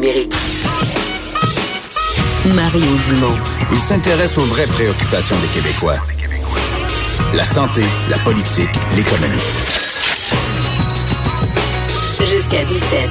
numérique. 0.00 0.34
Mario 2.54 2.86
Dumont. 3.06 3.36
Il 3.70 3.78
s'intéresse 3.78 4.38
aux 4.38 4.44
vraies 4.44 4.66
préoccupations 4.66 5.36
des 5.40 5.48
Québécois. 5.48 5.98
La 7.34 7.44
santé, 7.44 7.82
la 8.08 8.16
politique, 8.18 8.70
l'économie. 8.96 9.36
Jusqu'à 12.18 12.64
17. 12.64 13.10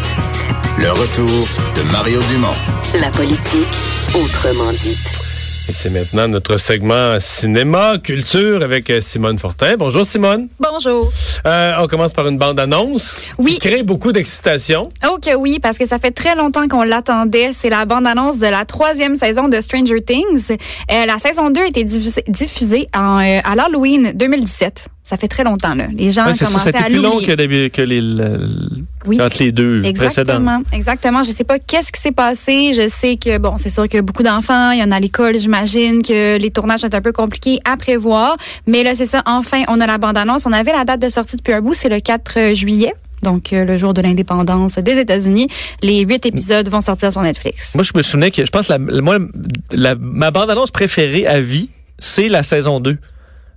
Le 0.79 0.91
retour 0.91 1.47
de 1.75 1.81
Mario 1.91 2.21
Dumont. 2.23 2.55
La 2.99 3.11
politique, 3.11 3.67
autrement 4.15 4.71
dite. 4.73 5.18
C'est 5.71 5.91
maintenant 5.91 6.27
notre 6.27 6.57
segment 6.57 7.19
cinéma, 7.19 7.97
culture 8.03 8.63
avec 8.63 8.89
euh, 8.89 9.01
Simone 9.01 9.37
Fortin. 9.37 9.75
Bonjour 9.77 10.03
Simone. 10.05 10.47
Bonjour. 10.59 11.11
Euh, 11.45 11.73
on 11.79 11.87
commence 11.87 12.11
par 12.11 12.27
une 12.27 12.37
bande-annonce 12.37 13.21
Oui. 13.37 13.53
qui 13.59 13.69
crée 13.69 13.83
beaucoup 13.83 14.11
d'excitation. 14.11 14.89
Oh 15.07 15.17
que 15.23 15.35
oui, 15.35 15.59
parce 15.61 15.77
que 15.77 15.85
ça 15.85 15.99
fait 15.99 16.11
très 16.11 16.35
longtemps 16.35 16.67
qu'on 16.67 16.83
l'attendait. 16.83 17.51
C'est 17.53 17.69
la 17.69 17.85
bande-annonce 17.85 18.39
de 18.39 18.47
la 18.47 18.65
troisième 18.65 19.15
saison 19.15 19.47
de 19.47 19.61
Stranger 19.61 20.01
Things. 20.01 20.51
Euh, 20.91 21.05
la 21.05 21.17
saison 21.19 21.49
2 21.51 21.61
a 21.61 21.67
été 21.67 21.83
diffusée, 21.83 22.23
diffusée 22.27 22.87
en, 22.95 23.19
euh, 23.19 23.39
à 23.43 23.55
l'Halloween 23.55 24.11
2017. 24.15 24.87
Ça 25.09 25.17
fait 25.17 25.27
très 25.27 25.43
longtemps, 25.43 25.73
là. 25.73 25.87
Les 25.97 26.11
gens 26.11 26.27
Ouais, 26.27 26.33
c'est 26.35 26.45
ça, 26.45 26.59
ça 26.59 26.71
commençaient 26.71 26.77
à 26.77 26.83
plus 26.87 27.01
long 27.01 27.19
que, 27.19 27.31
les- 27.31 27.69
que 27.71 27.81
les, 27.81 27.99
le- 27.99 28.47
Oui. 29.07 29.19
entre 29.19 29.37
les 29.39 29.51
deux 29.51 29.81
précédents. 29.81 30.33
Exactement, 30.33 30.61
exactement. 30.71 31.23
Je 31.23 31.31
sais 31.31 31.43
pas 31.43 31.57
qu'est-ce 31.57 31.91
qui 31.91 31.99
s'est 31.99 32.11
passé. 32.11 32.73
Je 32.73 32.87
sais 32.87 33.15
que 33.15 33.39
bon, 33.39 33.57
c'est 33.57 33.71
sûr 33.71 33.89
que 33.89 34.01
beaucoup 34.01 34.21
d'enfants, 34.21 34.69
il 34.69 34.79
y 34.79 34.83
en 34.83 34.91
a 34.91 34.97
à 34.97 34.99
l'école, 34.99 35.39
j'imagine 35.39 36.03
que 36.03 36.37
les 36.37 36.51
tournages 36.51 36.81
sont 36.81 36.93
un 36.93 37.01
peu 37.01 37.11
compliqués 37.11 37.57
à 37.65 37.75
prévoir. 37.75 38.35
Mais 38.67 38.83
là, 38.83 38.93
c'est 38.93 39.07
ça. 39.07 39.23
Enfin, 39.25 39.63
on 39.67 39.81
a 39.81 39.87
la 39.87 39.97
bande-annonce. 39.97 40.45
On 40.45 40.51
avait 40.53 40.73
la 40.73 40.85
date 40.85 41.01
de 41.01 41.09
sortie 41.09 41.37
depuis 41.37 41.53
un 41.53 41.61
bout, 41.61 41.73
c'est 41.73 41.89
le 41.89 41.99
4 41.99 42.53
juillet. 42.53 42.93
Donc, 43.23 43.51
euh, 43.51 43.65
le 43.65 43.77
jour 43.77 43.95
de 43.95 44.01
l'indépendance 44.03 44.77
des 44.77 44.99
États-Unis. 44.99 45.47
Les 45.81 46.01
huit 46.01 46.23
épisodes 46.27 46.69
vont 46.69 46.81
sortir 46.81 47.11
sur 47.11 47.23
Netflix. 47.23 47.73
Moi, 47.73 47.83
je 47.83 47.93
me 47.95 48.03
souvenais 48.03 48.29
que 48.29 48.45
je 48.45 48.51
pense 48.51 48.67
que 48.67 48.73
la, 48.73 48.77
moi, 49.01 49.17
la- 49.71 49.95
ma 49.95 50.29
bande-annonce 50.29 50.69
préférée 50.69 51.25
à 51.25 51.39
vie, 51.39 51.69
c'est 51.97 52.29
la 52.29 52.43
saison 52.43 52.79
2. 52.79 52.97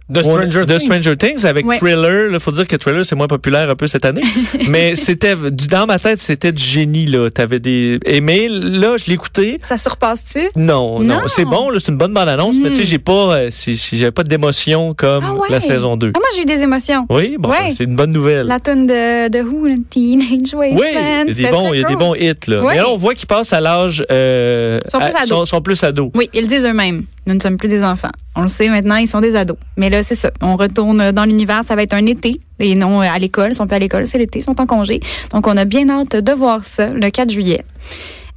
De 0.08 0.22
Stranger 0.22 0.66
Things. 0.66 0.78
Stranger 0.80 1.16
Things 1.16 1.46
avec 1.46 1.64
Ouais. 1.66 1.78
Thriller. 1.78 2.30
Il 2.32 2.40
faut 2.40 2.50
dire 2.50 2.66
que 2.66 2.76
Thriller, 2.76 3.04
c'est 3.06 3.14
moins 3.14 3.28
populaire 3.28 3.70
un 3.70 3.74
peu 3.76 3.86
cette 3.86 4.04
année. 4.04 4.22
Mais 4.68 4.94
c'était, 4.94 5.34
dans 5.70 5.86
ma 5.86 5.98
tête, 5.98 6.18
c'était 6.18 6.52
du 6.52 6.62
génie, 6.62 7.06
là. 7.06 7.30
T'avais 7.30 7.60
des, 7.60 7.98
et 8.04 8.20
mais 8.20 8.48
là, 8.50 8.96
je 8.96 9.06
l'écoutais. 9.10 9.58
Ça 9.64 9.76
surpasse-tu? 9.76 10.48
Non, 10.56 10.98
non, 11.00 11.14
Non. 11.14 11.20
c'est 11.28 11.44
bon, 11.44 11.70
c'est 11.78 11.88
une 11.88 11.96
bonne 11.96 12.12
bande-annonce, 12.12 12.56
mais 12.62 12.70
tu 12.70 12.76
sais, 12.78 12.84
j'ai 12.84 12.98
pas, 12.98 13.12
euh, 13.34 13.46
si, 13.50 13.76
si 13.76 13.96
j'avais 13.96 14.10
pas 14.10 14.24
d'émotion 14.24 14.94
comme 14.94 15.24
Ah 15.26 15.32
ouais? 15.34 15.48
la 15.50 15.60
saison 15.60 15.96
2. 15.96 16.12
Ah, 16.14 16.18
moi, 16.18 16.28
j'ai 16.34 16.42
eu 16.42 16.44
des 16.44 16.60
émotions. 16.62 17.06
Oui, 17.08 17.36
bon, 17.38 17.50
Ouais. 17.50 17.72
c'est 17.74 17.84
une 17.84 17.96
bonne 17.96 18.12
nouvelle. 18.12 18.46
La 18.46 18.60
tune 18.60 18.86
de, 18.86 19.28
de 19.28 19.38
Who, 19.42 19.66
le 19.66 19.76
Teenage 19.88 20.52
Wasteland. 20.54 20.78
Oui, 20.80 20.88
il 20.90 20.94
y 20.94 21.46
a 21.46 21.48
des 21.48 21.50
bons, 21.50 21.72
y 21.74 21.84
a 21.84 21.88
des 21.88 21.96
bons 21.96 22.14
hits 22.14 22.34
là. 22.48 22.62
Ouais. 22.62 22.74
Mais 22.74 22.80
là, 22.80 22.88
on 22.90 22.96
voit 22.96 23.14
qu'ils 23.14 23.26
passent 23.28 23.52
à 23.52 23.60
l'âge, 23.60 24.04
euh, 24.10 24.78
Sont 24.88 24.98
plus 24.98 25.06
à- 25.06 25.18
ados. 25.22 25.28
sont, 25.28 25.44
sont 25.46 25.62
plus 25.62 25.82
ados. 25.84 26.10
Oui, 26.14 26.28
ils 26.34 26.42
le 26.42 26.46
disent 26.48 26.66
eux-mêmes. 26.66 27.04
Nous 27.26 27.34
ne 27.34 27.40
sommes 27.40 27.56
plus 27.56 27.68
des 27.68 27.84
enfants. 27.84 28.10
On 28.34 28.42
le 28.42 28.48
sait 28.48 28.68
maintenant, 28.68 28.96
ils 28.96 29.06
sont 29.06 29.20
des 29.20 29.36
ados. 29.36 29.56
Mais 29.76 29.90
là, 29.90 30.02
c'est 30.02 30.14
ça. 30.14 30.30
On 30.40 30.56
retourne 30.56 31.12
dans 31.12 31.24
l'univers. 31.24 31.62
Ça 31.64 31.76
va 31.76 31.82
être 31.82 31.94
un 31.94 32.06
été. 32.06 32.40
Et 32.58 32.74
non 32.74 33.00
euh, 33.00 33.06
à 33.06 33.18
l'école. 33.18 33.52
Ils 33.52 33.54
sont 33.54 33.66
plus 33.66 33.76
à 33.76 33.78
l'école, 33.78 34.06
c'est 34.06 34.18
l'été. 34.18 34.40
Ils 34.40 34.44
sont 34.44 34.60
en 34.60 34.66
congé. 34.66 35.00
Donc, 35.32 35.46
on 35.46 35.56
a 35.56 35.64
bien 35.64 35.88
hâte 35.88 36.16
de 36.16 36.32
voir 36.32 36.64
ça 36.64 36.88
le 36.88 37.10
4 37.10 37.30
juillet. 37.30 37.64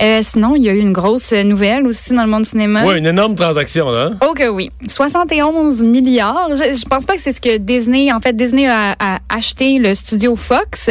Euh, 0.02 0.20
sinon, 0.22 0.56
il 0.56 0.64
y 0.64 0.70
a 0.70 0.74
eu 0.74 0.80
une 0.80 0.92
grosse 0.92 1.32
nouvelle 1.32 1.88
aussi 1.88 2.14
dans 2.14 2.24
le 2.24 2.30
monde 2.30 2.44
du 2.44 2.50
cinéma. 2.50 2.84
Oui, 2.86 2.98
une 2.98 3.06
énorme 3.06 3.36
transaction, 3.36 3.90
là. 3.92 4.10
hein? 4.12 4.18
Oh 4.28 4.34
que 4.34 4.50
oui. 4.50 4.70
71 4.88 5.84
milliards. 5.84 6.50
Je, 6.52 6.78
je 6.78 6.86
pense 6.86 7.06
pas 7.06 7.16
que 7.16 7.22
c'est 7.22 7.32
ce 7.32 7.40
que 7.40 7.58
Disney, 7.58 8.12
en 8.12 8.20
fait, 8.20 8.36
Disney 8.36 8.68
a, 8.68 8.96
a 9.00 9.20
acheté 9.30 9.80
le 9.80 9.96
studio 9.96 10.36
Fox. 10.36 10.90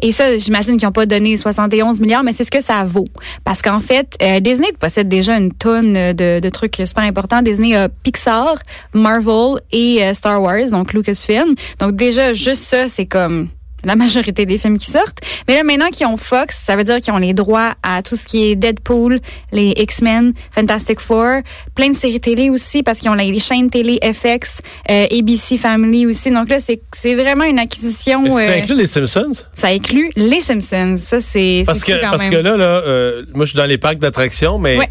Et 0.00 0.12
ça, 0.12 0.36
j'imagine 0.36 0.76
qu'ils 0.76 0.86
n'ont 0.86 0.92
pas 0.92 1.06
donné 1.06 1.36
71 1.36 2.00
milliards, 2.00 2.22
mais 2.22 2.32
c'est 2.32 2.44
ce 2.44 2.50
que 2.50 2.62
ça 2.62 2.84
vaut. 2.84 3.06
Parce 3.42 3.60
qu'en 3.60 3.80
fait, 3.80 4.16
euh, 4.22 4.38
Disney 4.40 4.68
possède 4.78 5.08
déjà 5.08 5.36
une 5.36 5.52
tonne 5.52 5.94
de, 6.12 6.38
de 6.40 6.48
trucs 6.50 6.76
super 6.76 7.02
importants. 7.04 7.42
Disney 7.42 7.74
a 7.74 7.88
Pixar, 7.88 8.54
Marvel 8.92 9.56
et 9.72 10.02
euh, 10.04 10.14
Star 10.14 10.40
Wars, 10.40 10.70
donc 10.70 10.92
Lucasfilm. 10.92 11.54
Donc 11.80 11.96
déjà, 11.96 12.32
juste 12.32 12.62
ça, 12.64 12.88
c'est 12.88 13.06
comme 13.06 13.48
la 13.84 13.96
majorité 13.96 14.46
des 14.46 14.58
films 14.58 14.78
qui 14.78 14.90
sortent. 14.90 15.18
Mais 15.48 15.54
là, 15.54 15.62
maintenant 15.64 15.88
qu'ils 15.90 16.06
ont 16.06 16.16
Fox, 16.16 16.60
ça 16.64 16.76
veut 16.76 16.84
dire 16.84 16.96
qu'ils 16.96 17.12
ont 17.12 17.18
les 17.18 17.34
droits 17.34 17.74
à 17.82 18.02
tout 18.02 18.16
ce 18.16 18.24
qui 18.24 18.44
est 18.50 18.54
Deadpool, 18.56 19.18
les 19.52 19.74
X-Men, 19.76 20.32
Fantastic 20.50 21.00
Four, 21.00 21.40
plein 21.74 21.90
de 21.90 21.94
séries 21.96 22.20
télé 22.20 22.50
aussi, 22.50 22.82
parce 22.82 22.98
qu'ils 22.98 23.10
ont 23.10 23.14
les 23.14 23.38
chaînes 23.38 23.70
télé 23.70 23.98
FX, 24.02 24.60
euh, 24.90 25.06
ABC 25.10 25.56
Family 25.56 26.06
aussi. 26.06 26.30
Donc 26.30 26.48
là, 26.48 26.58
c'est 26.60 27.14
vraiment 27.14 27.44
une 27.44 27.58
acquisition. 27.58 28.24
Que 28.24 28.30
ça 28.30 28.36
euh, 28.38 28.58
inclut 28.58 28.76
les 28.76 28.86
Simpsons? 28.86 29.32
ça 29.54 29.68
inclut 29.68 30.10
les 30.16 30.40
Simpsons. 30.40 30.96
Ça, 31.00 31.20
c'est 31.20 31.62
Parce 31.66 31.84
que, 31.84 31.92
quand 31.92 32.10
parce 32.10 32.22
même. 32.24 32.32
que 32.32 32.36
là, 32.36 32.56
là 32.56 32.64
euh, 32.64 33.22
moi, 33.34 33.44
je 33.44 33.50
suis 33.50 33.56
dans 33.58 33.66
les 33.66 33.78
parcs 33.78 33.98
d'attractions, 33.98 34.58
mais 34.58 34.78
Ouais. 34.78 34.88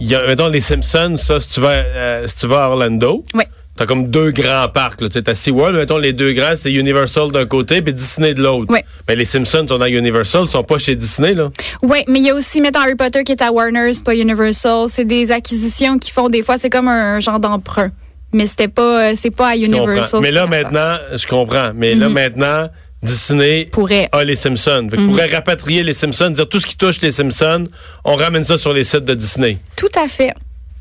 il 0.00 0.08
y 0.08 0.14
a, 0.14 0.26
mettons, 0.26 0.48
les 0.48 0.60
Simpsons, 0.60 1.16
ça, 1.16 1.40
si 1.40 1.48
tu 1.48 1.60
vas, 1.60 1.70
euh, 1.70 2.26
si 2.26 2.36
tu 2.36 2.46
vas 2.46 2.64
à 2.64 2.68
Orlando, 2.68 3.24
Ouais. 3.34 3.46
T'as 3.76 3.86
comme 3.86 4.08
deux 4.08 4.30
grands 4.30 4.68
parcs. 4.68 5.00
Là. 5.00 5.08
T'as 5.08 5.34
SeaWorld, 5.34 5.76
mettons, 5.76 5.98
les 5.98 6.12
deux 6.12 6.32
grands, 6.32 6.54
c'est 6.56 6.72
Universal 6.72 7.32
d'un 7.32 7.46
côté, 7.46 7.82
puis 7.82 7.92
Disney 7.92 8.34
de 8.34 8.42
l'autre. 8.42 8.72
Mais 9.08 9.16
les 9.16 9.24
Simpsons 9.24 9.66
sont 9.68 9.78
dans 9.78 9.86
Universal, 9.86 10.42
ils 10.44 10.48
sont 10.48 10.62
pas 10.64 10.78
chez 10.78 10.94
Disney, 10.94 11.34
là. 11.34 11.50
Oui, 11.82 12.04
mais 12.08 12.18
il 12.20 12.26
y 12.26 12.30
a 12.30 12.34
aussi, 12.34 12.60
mettons, 12.60 12.80
Harry 12.80 12.94
Potter 12.94 13.24
qui 13.24 13.32
est 13.32 13.42
à 13.42 13.50
Warner, 13.52 13.92
c'est 13.92 14.04
pas 14.04 14.14
Universal. 14.14 14.86
C'est 14.88 15.04
des 15.04 15.32
acquisitions 15.32 15.98
qui 15.98 16.10
font 16.10 16.28
des 16.28 16.42
fois, 16.42 16.56
c'est 16.56 16.70
comme 16.70 16.88
un 16.88 17.20
genre 17.20 17.40
d'emprunt. 17.40 17.90
Mais 18.32 18.46
c'était 18.46 18.68
pas, 18.68 19.10
euh, 19.10 19.14
c'est 19.20 19.30
pas 19.34 19.50
à. 19.50 19.56
Universal. 19.56 20.20
Mais 20.20 20.32
là, 20.32 20.46
maintenant, 20.46 20.96
je 21.16 21.26
comprends. 21.26 21.70
Mais 21.74 21.94
là, 21.94 22.08
Mhm. 22.08 22.14
maintenant, 22.14 22.68
Disney 23.00 23.68
Pourrait. 23.70 24.08
a 24.12 24.24
les 24.24 24.34
Simpsons. 24.34 24.88
Fait 24.90 24.96
Mhm. 24.96 25.08
pourrait 25.10 25.26
rapatrier 25.26 25.82
les 25.82 25.92
Simpsons, 25.92 26.30
dire 26.30 26.48
tout 26.48 26.58
ce 26.58 26.66
qui 26.66 26.76
touche 26.76 27.00
les 27.02 27.10
Simpsons, 27.12 27.66
on 28.04 28.16
ramène 28.16 28.42
ça 28.44 28.56
sur 28.58 28.72
les 28.72 28.82
sites 28.82 29.04
de 29.04 29.14
Disney. 29.14 29.58
Tout 29.76 29.88
à 29.94 30.08
fait. 30.08 30.32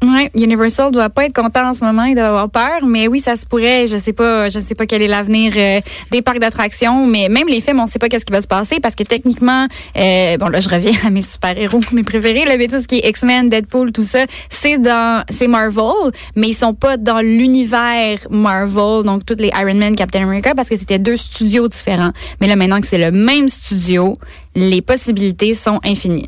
Ouais, 0.04 0.30
Universal 0.36 0.92
doit 0.92 1.10
pas 1.10 1.26
être 1.26 1.34
content 1.34 1.70
en 1.70 1.74
ce 1.74 1.86
moment, 1.86 2.04
il 2.04 2.16
doit 2.16 2.26
avoir 2.26 2.50
peur, 2.50 2.86
mais 2.86 3.08
oui, 3.08 3.20
ça 3.20 3.38
se 3.38 3.46
pourrait. 3.46 3.88
Je 3.88 3.96
sais 3.96 4.12
pas, 4.12 4.50
je 4.50 4.60
sais 4.60 4.76
pas 4.76 4.86
quel 4.86 5.02
est 5.02 5.08
l'avenir 5.08 5.54
euh, 5.56 5.80
des 6.12 6.22
parcs 6.22 6.40
d'attractions, 6.40 7.06
mais 7.06 7.30
même 7.30 7.48
les 7.48 7.62
films, 7.62 7.80
on 7.80 7.88
sait 7.88 8.00
pas 8.00 8.10
qu'est-ce 8.10 8.26
qui 8.26 8.34
va 8.34 8.42
se 8.42 8.48
passer 8.48 8.82
parce 8.82 8.96
que 8.96 9.04
techniquement, 9.04 9.66
euh, 9.96 10.38
bon 10.38 10.50
là, 10.50 10.60
je 10.60 10.68
reviens 10.68 10.92
à 11.06 11.10
mes 11.10 11.22
super 11.22 11.58
héros, 11.58 11.80
mes 11.94 12.04
préférés, 12.04 12.44
là, 12.44 12.58
mais 12.58 12.68
tout 12.68 12.82
ce 12.82 12.88
qui 12.88 12.98
est 12.98 13.08
X-Men, 13.08 13.48
Deadpool, 13.48 13.94
tout 13.94 14.04
ça, 14.04 14.26
c'est 14.50 14.78
dans, 14.78 15.24
c'est 15.30 15.48
Marvel, 15.48 16.12
mais 16.36 16.50
ils 16.50 16.54
sont 16.54 16.74
pas 16.74 16.98
dans 16.98 17.22
l'univers 17.22 18.20
Marvel, 18.30 19.06
donc 19.06 19.26
toutes 19.26 19.40
les 19.40 19.52
Iron 19.58 19.76
Man, 19.76 19.96
Captain 19.96 20.24
America, 20.24 20.54
parce 20.54 20.68
que 20.68 20.76
c'était 20.76 21.00
deux 21.00 21.18
studios 21.18 21.70
différents. 21.70 22.12
Mais 22.42 22.48
là, 22.48 22.58
maintenant 22.58 22.82
que 22.82 22.88
c'est 22.88 22.98
le 22.98 23.12
même 23.12 23.48
studio, 23.48 24.14
les 24.54 24.82
possibilités 24.82 25.54
sont 25.54 25.80
infinies. 25.86 26.28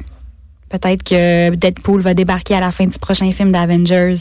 Peut-être 0.69 1.03
que 1.03 1.55
Deadpool 1.55 2.01
va 2.01 2.13
débarquer 2.13 2.55
à 2.55 2.59
la 2.59 2.71
fin 2.71 2.85
du 2.85 2.97
prochain 2.99 3.31
film 3.31 3.51
d'Avengers. 3.51 4.15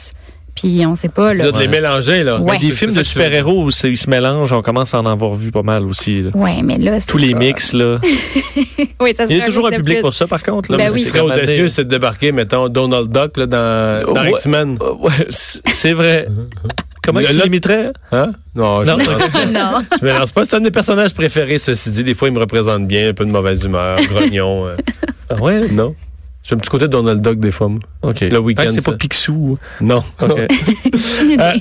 Puis 0.55 0.87
on 0.87 0.95
sait 0.95 1.09
pas, 1.09 1.35
là. 1.35 1.51
De 1.51 1.59
les 1.59 1.67
mélanger, 1.67 2.23
là. 2.23 2.39
Ouais. 2.41 2.59
Des 2.59 2.71
films 2.71 2.93
de 2.95 3.03
super-héros 3.03 3.69
ils 3.83 3.97
se 3.97 4.09
mélangent, 4.09 4.53
on 4.53 4.63
commence 4.63 4.95
à 4.95 5.01
en 5.01 5.07
avoir 5.07 5.35
vu 5.35 5.51
pas 5.51 5.65
mal 5.65 5.85
aussi. 5.85 6.23
là. 6.23 6.31
Ouais, 6.33 6.63
mais 6.63 6.79
là, 6.79 7.01
c'est 7.01 7.07
Tous 7.07 7.19
les 7.19 7.33
pas- 7.33 7.39
mix, 7.41 7.73
là. 7.73 7.97
Oui, 9.01 9.13
ça 9.17 9.25
Il 9.29 9.37
y 9.37 9.41
a 9.41 9.45
toujours 9.45 9.67
un 9.67 9.71
public 9.73 9.97
plus. 9.97 10.03
pour 10.03 10.15
ça, 10.15 10.29
par 10.29 10.43
contre. 10.45 10.71
Là, 10.71 10.79
Ben 10.79 10.93
oui. 10.93 11.03
Ce 11.03 11.09
serait 11.09 11.21
audacieux, 11.21 11.69
c'est 11.69 11.85
de 11.85 11.89
débarquer, 11.91 12.31
mettons, 12.31 12.69
Donald 12.69 13.11
Duck 13.11 13.37
là, 13.37 13.47
dans, 13.47 14.15
dans 14.15 14.23
Ouais. 14.23 14.31
X-Men. 14.31 14.79
Euh, 14.81 14.93
ouais, 15.01 15.27
c'est 15.29 15.93
vrai. 15.93 16.29
Comment 17.03 17.19
Le- 17.21 17.27
tu 17.27 17.37
le- 17.37 17.43
limiterais? 17.43 17.91
Hein? 18.13 18.31
Non, 18.55 18.85
je 18.85 18.91
Non. 18.91 18.97
pas. 18.99 19.47
non. 19.47 19.83
Je 20.01 20.07
me 20.07 20.13
lance 20.17 20.31
pas. 20.31 20.45
C'est 20.45 20.55
un 20.55 20.61
de 20.61 20.65
mes 20.67 20.71
personnages 20.71 21.13
préférés, 21.15 21.59
ceci 21.59 21.91
dit. 21.91 22.05
Des 22.05 22.15
fois, 22.15 22.29
il 22.29 22.35
me 22.35 22.39
représente 22.41 22.87
bien, 22.87 23.09
un 23.09 23.13
peu 23.13 23.25
de 23.25 23.31
mauvaise 23.33 23.65
humeur, 23.65 23.99
grognon. 24.09 24.69
euh. 24.69 24.77
Ah 25.29 25.35
ouais? 25.43 25.67
Non? 25.69 25.97
J'ai 26.45 26.55
un 26.55 26.59
petit 26.59 26.69
côté 26.69 26.85
de 26.85 26.91
Donald 26.91 27.23
Duck 27.23 27.39
des 27.39 27.51
fois. 27.51 27.69
moi. 27.69 27.81
OK. 28.03 28.21
Le 28.21 28.39
week-end, 28.39 28.69
C'est 28.71 28.85
pas 28.85 28.93
Picsou. 28.93 29.59
Non. 29.81 30.03
OK. 30.21 30.31
Euh, 31.41 31.53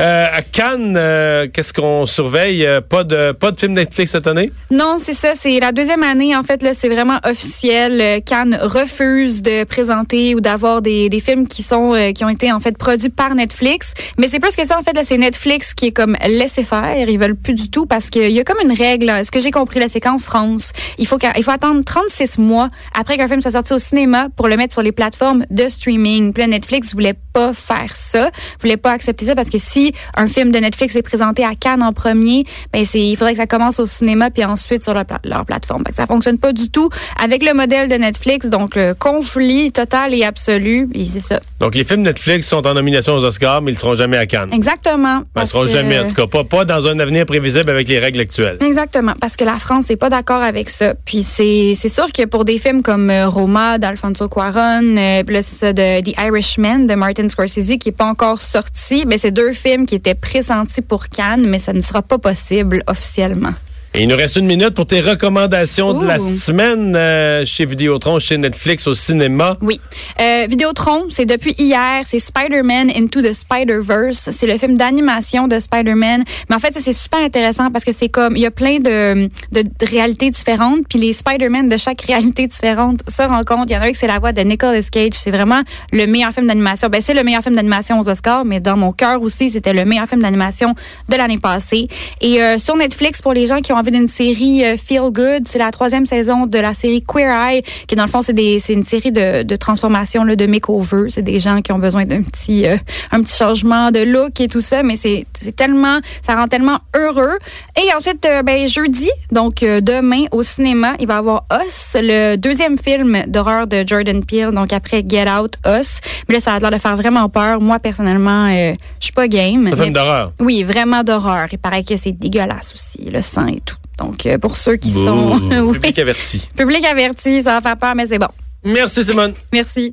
euh, 0.00 0.26
à 0.32 0.42
Cannes, 0.42 0.96
euh, 0.96 1.46
qu'est-ce 1.52 1.72
qu'on 1.72 2.06
surveille? 2.06 2.64
Euh, 2.66 2.80
pas 2.80 3.04
de 3.04 3.32
pas 3.32 3.50
de 3.50 3.58
film 3.60 3.72
Netflix 3.74 4.12
cette 4.12 4.26
année? 4.26 4.50
Non, 4.70 4.96
c'est 4.98 5.12
ça. 5.12 5.32
C'est 5.34 5.60
la 5.60 5.70
deuxième 5.72 6.02
année, 6.02 6.34
en 6.34 6.42
fait, 6.42 6.62
là, 6.62 6.72
c'est 6.74 6.88
vraiment 6.88 7.18
officiel. 7.24 8.00
Euh, 8.00 8.20
Cannes 8.20 8.58
refuse 8.60 9.42
de 9.42 9.64
présenter 9.64 10.34
ou 10.34 10.40
d'avoir 10.40 10.82
des, 10.82 11.08
des 11.08 11.20
films 11.20 11.46
qui 11.46 11.62
sont 11.62 11.94
euh, 11.94 12.12
qui 12.12 12.24
ont 12.24 12.28
été 12.28 12.50
en 12.52 12.58
fait 12.60 12.76
produits 12.76 13.10
par 13.10 13.34
Netflix. 13.34 13.92
Mais 14.18 14.28
c'est 14.28 14.40
plus 14.40 14.56
que 14.56 14.66
ça, 14.66 14.78
en 14.78 14.82
fait, 14.82 14.94
là, 14.94 15.02
c'est 15.04 15.18
Netflix 15.18 15.74
qui 15.74 15.86
est 15.88 15.92
comme 15.92 16.16
laisser 16.26 16.64
faire. 16.64 17.08
Ils 17.08 17.18
veulent 17.18 17.36
plus 17.36 17.54
du 17.54 17.70
tout 17.70 17.86
parce 17.86 18.10
qu'il 18.10 18.30
y 18.30 18.40
a 18.40 18.44
comme 18.44 18.60
une 18.62 18.76
règle. 18.76 19.06
là. 19.06 19.22
Ce 19.24 19.30
que 19.30 19.40
j'ai 19.40 19.50
compris, 19.50 19.78
là, 19.78 19.86
c'est 19.88 20.00
qu'en 20.00 20.18
France, 20.18 20.72
il 20.98 21.06
faut 21.06 21.18
il 21.36 21.44
faut 21.44 21.50
attendre 21.50 21.82
36 21.84 22.38
mois 22.38 22.68
après 22.98 23.16
qu'un 23.16 23.28
film 23.28 23.40
soit 23.40 23.52
sorti 23.52 23.72
au 23.74 23.78
cinéma 23.78 24.21
pour 24.28 24.48
le 24.48 24.56
mettre 24.56 24.72
sur 24.72 24.82
les 24.82 24.92
plateformes 24.92 25.44
de 25.50 25.68
streaming. 25.68 26.32
Puis 26.32 26.46
Netflix 26.46 26.94
voulait 26.94 27.14
pas 27.32 27.52
faire 27.54 27.92
ça, 27.96 28.30
voulaient 28.60 28.76
pas 28.76 28.92
accepter 28.92 29.24
ça 29.26 29.34
parce 29.34 29.50
que 29.50 29.58
si 29.58 29.92
un 30.16 30.26
film 30.26 30.50
de 30.52 30.58
Netflix 30.58 30.96
est 30.96 31.02
présenté 31.02 31.44
à 31.44 31.54
Cannes 31.54 31.82
en 31.82 31.92
premier, 31.92 32.44
ben 32.72 32.84
c'est 32.84 33.00
il 33.00 33.16
faudrait 33.16 33.32
que 33.32 33.38
ça 33.40 33.46
commence 33.46 33.80
au 33.80 33.86
cinéma 33.86 34.30
puis 34.30 34.44
ensuite 34.44 34.84
sur 34.84 34.94
leur, 34.94 35.04
pla- 35.04 35.20
leur 35.24 35.44
plateforme. 35.44 35.82
Que 35.84 35.94
ça 35.94 36.06
fonctionne 36.06 36.38
pas 36.38 36.52
du 36.52 36.70
tout 36.70 36.88
avec 37.22 37.42
le 37.44 37.54
modèle 37.54 37.88
de 37.88 37.94
Netflix, 37.94 38.48
donc 38.48 38.76
le 38.76 38.94
conflit 38.94 39.72
total 39.72 40.14
et 40.14 40.24
absolu, 40.24 40.88
c'est 40.94 41.18
ça. 41.20 41.40
Donc, 41.60 41.74
les 41.74 41.84
films 41.84 42.02
Netflix 42.02 42.46
sont 42.48 42.66
en 42.66 42.74
nomination 42.74 43.14
aux 43.14 43.24
Oscars, 43.24 43.62
mais 43.62 43.72
ils 43.72 43.78
seront 43.78 43.94
jamais 43.94 44.16
à 44.16 44.26
Cannes. 44.26 44.50
Exactement. 44.52 45.18
Ben, 45.18 45.20
ils 45.20 45.26
parce 45.34 45.50
seront 45.50 45.64
que- 45.64 45.70
jamais, 45.70 45.98
en 46.00 46.08
tout 46.08 46.14
cas, 46.14 46.26
pas, 46.26 46.44
pas 46.44 46.64
dans 46.64 46.86
un 46.86 46.98
avenir 46.98 47.26
prévisible 47.26 47.70
avec 47.70 47.88
les 47.88 47.98
règles 47.98 48.20
actuelles. 48.20 48.58
Exactement, 48.60 49.14
parce 49.20 49.36
que 49.36 49.44
la 49.44 49.58
France 49.58 49.88
n'est 49.90 49.96
pas 49.96 50.10
d'accord 50.10 50.42
avec 50.42 50.68
ça. 50.68 50.94
Puis 51.04 51.22
c'est 51.22 51.72
c'est 51.74 51.88
sûr 51.88 52.06
que 52.12 52.24
pour 52.24 52.44
des 52.44 52.58
films 52.58 52.82
comme 52.82 53.10
euh, 53.10 53.28
Roma 53.28 53.78
d'Alfonso 53.78 54.28
Cuarón, 54.28 54.96
euh, 54.96 55.22
ça 55.42 55.72
de 55.72 56.00
The 56.02 56.14
Irishman 56.20 56.86
de 56.86 56.94
Martin 56.94 57.21
Scorsese 57.28 57.78
qui 57.78 57.90
est 57.90 57.96
pas 57.96 58.06
encore 58.06 58.40
sorti, 58.40 59.04
mais 59.06 59.18
c'est 59.18 59.30
deux 59.30 59.52
films 59.52 59.86
qui 59.86 59.94
étaient 59.94 60.14
pressentis 60.14 60.82
pour 60.82 61.08
Cannes, 61.08 61.46
mais 61.48 61.58
ça 61.58 61.72
ne 61.72 61.80
sera 61.80 62.02
pas 62.02 62.18
possible 62.18 62.82
officiellement. 62.86 63.54
Et 63.94 64.04
il 64.04 64.08
nous 64.08 64.16
reste 64.16 64.36
une 64.36 64.46
minute 64.46 64.70
pour 64.70 64.86
tes 64.86 65.02
recommandations 65.02 65.92
de 65.92 66.06
la 66.06 66.18
semaine 66.18 66.96
euh, 66.96 67.44
chez 67.44 67.66
Vidéotron, 67.66 68.18
chez 68.18 68.38
Netflix, 68.38 68.86
au 68.86 68.94
cinéma. 68.94 69.58
Oui. 69.60 69.78
Euh, 70.18 70.46
Vidéotron, 70.48 71.04
c'est 71.10 71.26
depuis 71.26 71.54
hier, 71.58 72.02
c'est 72.06 72.18
Spider-Man 72.18 72.90
Into 72.96 73.20
the 73.20 73.34
Spider-Verse. 73.34 74.30
C'est 74.30 74.46
le 74.46 74.56
film 74.56 74.78
d'animation 74.78 75.46
de 75.46 75.60
Spider-Man. 75.60 76.24
Mais 76.48 76.56
en 76.56 76.58
fait, 76.58 76.74
c'est 76.80 76.94
super 76.94 77.20
intéressant 77.20 77.70
parce 77.70 77.84
que 77.84 77.92
c'est 77.92 78.08
comme, 78.08 78.34
il 78.34 78.42
y 78.42 78.46
a 78.46 78.50
plein 78.50 78.78
de, 78.78 79.28
de, 79.52 79.62
de 79.62 79.86
réalités 79.86 80.30
différentes, 80.30 80.88
puis 80.88 80.98
les 80.98 81.12
Spider-Man 81.12 81.68
de 81.68 81.76
chaque 81.76 82.00
réalité 82.00 82.46
différente 82.46 83.00
se 83.06 83.22
rencontrent. 83.22 83.66
Il 83.68 83.74
y 83.74 83.76
en 83.76 83.82
a 83.82 83.84
un 83.84 83.92
qui 83.92 83.98
c'est 83.98 84.06
la 84.06 84.18
voix 84.18 84.32
de 84.32 84.40
Nicolas 84.40 84.80
Cage. 84.90 85.12
C'est 85.12 85.30
vraiment 85.30 85.60
le 85.92 86.06
meilleur 86.06 86.32
film 86.32 86.46
d'animation. 86.46 86.88
Ben, 86.88 87.02
c'est 87.02 87.12
le 87.12 87.24
meilleur 87.24 87.42
film 87.42 87.56
d'animation 87.56 88.00
aux 88.00 88.08
Oscars, 88.08 88.46
mais 88.46 88.58
dans 88.58 88.78
mon 88.78 88.92
cœur 88.92 89.20
aussi, 89.20 89.50
c'était 89.50 89.74
le 89.74 89.84
meilleur 89.84 90.06
film 90.08 90.22
d'animation 90.22 90.74
de 91.10 91.14
l'année 91.16 91.36
passée. 91.36 91.88
Et 92.22 92.42
euh, 92.42 92.56
sur 92.56 92.74
Netflix, 92.74 93.20
pour 93.20 93.34
les 93.34 93.46
gens 93.46 93.60
qui 93.60 93.70
ont 93.72 93.81
envie 93.82 93.90
d'une 93.90 94.06
série 94.06 94.64
euh, 94.64 94.76
Feel 94.76 95.10
Good, 95.10 95.48
c'est 95.48 95.58
la 95.58 95.72
troisième 95.72 96.06
saison 96.06 96.46
de 96.46 96.58
la 96.58 96.72
série 96.72 97.02
Queer 97.02 97.28
Eye, 97.28 97.62
qui 97.88 97.96
dans 97.96 98.04
le 98.04 98.08
fond, 98.08 98.22
c'est 98.22 98.32
des, 98.32 98.60
c'est 98.60 98.74
une 98.74 98.84
série 98.84 99.10
de, 99.10 99.42
de 99.42 99.56
transformation, 99.56 100.22
là, 100.22 100.36
de 100.36 100.46
makeover. 100.46 101.06
C'est 101.08 101.22
des 101.22 101.40
gens 101.40 101.60
qui 101.62 101.72
ont 101.72 101.80
besoin 101.80 102.04
d'un 102.04 102.22
petit, 102.22 102.64
euh, 102.64 102.76
un 103.10 103.20
petit 103.22 103.36
changement 103.36 103.90
de 103.90 103.98
look 103.98 104.40
et 104.40 104.46
tout 104.46 104.60
ça, 104.60 104.84
mais 104.84 104.94
c'est, 104.94 105.26
c'est 105.40 105.56
tellement, 105.56 105.98
ça 106.24 106.36
rend 106.36 106.46
tellement 106.46 106.78
heureux. 106.94 107.34
Et 107.76 107.92
ensuite, 107.96 108.24
euh, 108.24 108.42
ben, 108.42 108.68
jeudi, 108.68 109.10
donc 109.32 109.64
euh, 109.64 109.80
demain 109.80 110.26
au 110.30 110.44
cinéma, 110.44 110.94
il 111.00 111.08
va 111.08 111.14
y 111.14 111.18
avoir 111.18 111.44
Us, 111.66 111.96
le 112.00 112.36
deuxième 112.36 112.78
film 112.78 113.24
d'horreur 113.26 113.66
de 113.66 113.82
Jordan 113.84 114.24
Peele, 114.24 114.52
donc 114.52 114.72
après 114.72 115.04
Get 115.04 115.28
Out, 115.28 115.56
Us. 115.66 115.98
Mais 116.28 116.36
là, 116.36 116.40
ça 116.40 116.54
a 116.54 116.60
l'air 116.60 116.70
de 116.70 116.78
faire 116.78 116.96
vraiment 116.96 117.28
peur. 117.28 117.60
Moi, 117.60 117.80
personnellement, 117.80 118.48
je 118.48 118.76
suis 119.00 119.12
pas 119.12 119.26
game. 119.26 119.66
Un 119.66 119.74
film 119.74 119.92
d'horreur. 119.92 120.32
oui, 120.38 120.62
vraiment 120.62 121.02
d'horreur. 121.02 121.48
Il 121.50 121.58
paraît 121.58 121.82
que 121.82 121.96
c'est 121.96 122.12
dégueulasse 122.12 122.72
aussi, 122.74 123.10
le 123.10 123.22
sang 123.22 123.48
et 123.48 123.60
tout. 123.60 123.71
Donc, 124.02 124.26
euh, 124.26 124.38
pour 124.38 124.56
ceux 124.56 124.76
qui 124.76 124.90
sont... 124.90 125.38
oui, 125.50 125.72
Public 125.74 125.98
averti. 125.98 126.48
public 126.56 126.84
averti, 126.84 127.42
ça 127.42 127.54
va 127.54 127.60
faire 127.60 127.76
peur, 127.76 127.94
mais 127.94 128.06
c'est 128.06 128.18
bon. 128.18 128.28
Merci, 128.64 129.04
Simone. 129.04 129.34
Merci. 129.52 129.90